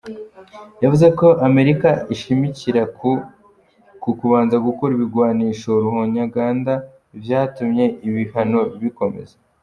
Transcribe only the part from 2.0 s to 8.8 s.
ishimikira ku "kubanza gukura ibigwanisho ruhonyanganda" vyatumye "ibihano